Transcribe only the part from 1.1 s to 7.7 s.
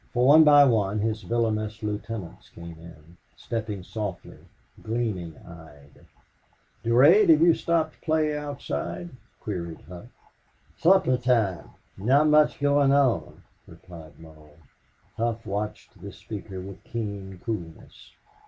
villainous lieutenants came in, stepping softly, gleaming eyed. "Durade, have you